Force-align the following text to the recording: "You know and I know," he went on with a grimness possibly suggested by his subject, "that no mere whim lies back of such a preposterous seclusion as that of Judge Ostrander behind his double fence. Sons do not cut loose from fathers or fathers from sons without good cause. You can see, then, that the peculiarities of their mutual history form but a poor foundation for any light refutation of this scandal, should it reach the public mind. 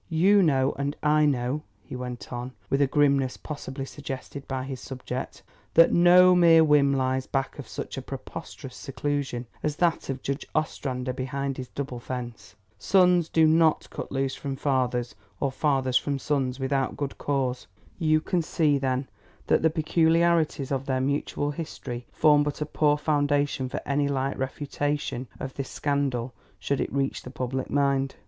"You 0.09 0.41
know 0.41 0.73
and 0.79 0.95
I 1.03 1.27
know," 1.27 1.61
he 1.83 1.95
went 1.95 2.33
on 2.33 2.53
with 2.71 2.81
a 2.81 2.87
grimness 2.87 3.37
possibly 3.37 3.85
suggested 3.85 4.47
by 4.47 4.63
his 4.63 4.79
subject, 4.79 5.43
"that 5.75 5.91
no 5.93 6.33
mere 6.33 6.63
whim 6.63 6.91
lies 6.91 7.27
back 7.27 7.59
of 7.59 7.67
such 7.67 7.97
a 7.97 8.01
preposterous 8.01 8.75
seclusion 8.75 9.45
as 9.61 9.75
that 9.75 10.09
of 10.09 10.23
Judge 10.23 10.47
Ostrander 10.55 11.13
behind 11.13 11.57
his 11.57 11.67
double 11.67 11.99
fence. 11.99 12.55
Sons 12.79 13.29
do 13.29 13.45
not 13.45 13.87
cut 13.91 14.11
loose 14.11 14.33
from 14.33 14.55
fathers 14.55 15.13
or 15.39 15.51
fathers 15.51 15.97
from 15.97 16.17
sons 16.17 16.59
without 16.59 16.97
good 16.97 17.19
cause. 17.19 17.67
You 17.99 18.21
can 18.21 18.41
see, 18.41 18.79
then, 18.79 19.07
that 19.45 19.61
the 19.61 19.69
peculiarities 19.69 20.71
of 20.71 20.87
their 20.87 20.99
mutual 20.99 21.51
history 21.51 22.07
form 22.11 22.41
but 22.41 22.59
a 22.59 22.65
poor 22.65 22.97
foundation 22.97 23.69
for 23.69 23.81
any 23.85 24.07
light 24.07 24.39
refutation 24.39 25.27
of 25.39 25.53
this 25.53 25.69
scandal, 25.69 26.33
should 26.57 26.81
it 26.81 26.91
reach 26.91 27.21
the 27.21 27.29
public 27.29 27.69
mind. 27.69 28.15